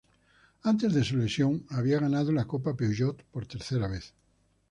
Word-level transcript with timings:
Antes 0.63 0.95
de 0.95 1.03
su 1.03 1.17
lesión, 1.17 1.63
había 1.69 1.99
ganado 1.99 2.31
la 2.31 2.45
Copa 2.45 2.73
Peugeot 2.75 3.21
por 3.25 3.45
tercera 3.45 3.87
vez. 3.87 4.15